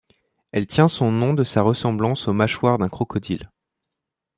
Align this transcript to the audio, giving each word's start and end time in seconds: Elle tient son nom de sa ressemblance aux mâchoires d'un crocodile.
Elle 0.51 0.65
tient 0.65 0.87
son 0.87 1.11
nom 1.11 1.35
de 1.35 1.43
sa 1.43 1.61
ressemblance 1.61 2.27
aux 2.27 2.33
mâchoires 2.33 2.79
d'un 2.79 2.89
crocodile. 2.89 3.51